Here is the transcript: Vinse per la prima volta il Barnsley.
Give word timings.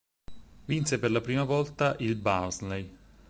Vinse 0.65 0.97
per 0.97 1.11
la 1.11 1.21
prima 1.21 1.43
volta 1.43 1.95
il 1.99 2.15
Barnsley. 2.15 2.97